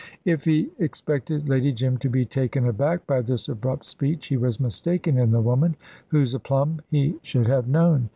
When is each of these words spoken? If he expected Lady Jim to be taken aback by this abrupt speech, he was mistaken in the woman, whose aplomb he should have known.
If 0.25 0.45
he 0.45 0.71
expected 0.79 1.47
Lady 1.47 1.71
Jim 1.71 1.97
to 1.99 2.09
be 2.09 2.25
taken 2.25 2.65
aback 2.67 3.05
by 3.05 3.21
this 3.21 3.47
abrupt 3.47 3.85
speech, 3.85 4.25
he 4.25 4.35
was 4.35 4.59
mistaken 4.59 5.15
in 5.19 5.29
the 5.29 5.41
woman, 5.41 5.75
whose 6.07 6.33
aplomb 6.33 6.81
he 6.89 7.17
should 7.21 7.45
have 7.45 7.67
known. 7.67 8.09